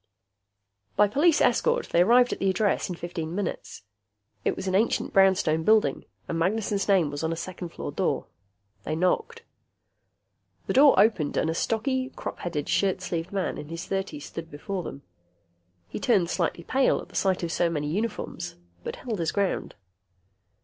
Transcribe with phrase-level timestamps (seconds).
[0.95, 3.83] By police escort, they arrived at the address in fifteen minutes.
[4.43, 5.63] It was an ancient brownstone
[6.27, 8.25] and Magnessen's name was on a second floor door.
[8.83, 9.43] They knocked.
[10.65, 14.49] The door opened and a stocky, crop headed, shirt sleeved man in his thirties stood
[14.49, 15.03] before them.
[15.87, 19.75] He turned slightly pale at the sight of so many uniforms, but held his ground.